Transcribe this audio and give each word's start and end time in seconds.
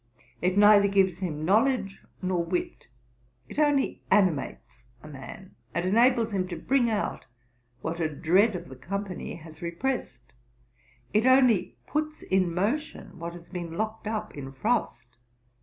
It 0.41 0.57
neither 0.57 0.87
gives 0.87 1.19
him 1.19 1.45
knowledge 1.45 2.01
nor 2.23 2.43
wit; 2.43 2.87
it 3.47 3.59
only 3.59 4.01
animates 4.09 4.85
a 5.03 5.07
man, 5.07 5.53
and 5.75 5.85
enables 5.85 6.31
him 6.31 6.47
to 6.47 6.55
bring 6.55 6.89
out 6.89 7.27
what 7.81 7.99
a 7.99 8.09
dread 8.09 8.55
of 8.55 8.67
the 8.67 8.75
company 8.75 9.35
has 9.35 9.61
repressed. 9.61 10.33
It 11.13 11.27
only 11.27 11.77
puts 11.85 12.23
in 12.23 12.51
motion 12.51 13.19
what 13.19 13.33
has 13.33 13.49
been 13.49 13.77
locked 13.77 14.07
up 14.07 14.35
in 14.35 14.51
frost. 14.53 15.17